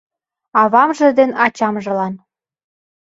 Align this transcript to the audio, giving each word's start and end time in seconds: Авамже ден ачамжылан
Авамже 0.61 1.07
ден 1.17 1.31
ачамжылан 1.45 2.13